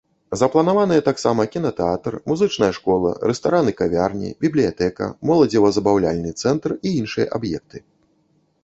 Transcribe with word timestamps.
Запланаваныя 0.41 1.01
таксама 1.09 1.43
кінатэатр, 1.55 2.17
музычная 2.31 2.71
школа, 2.79 3.11
рэстаран 3.33 3.69
і 3.73 3.75
кавярні, 3.83 4.33
бібліятэка, 4.47 5.11
моладзева-забаўляльны 5.33 6.31
цэнтр 6.41 6.69
і 6.87 6.97
іншыя 7.01 7.27
аб'екты. 7.39 7.77